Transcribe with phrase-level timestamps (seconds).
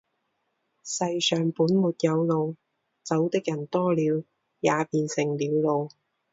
[0.83, 2.55] 世上本没有路，
[3.03, 4.23] 走的人多了，
[4.59, 5.89] 也便成了路。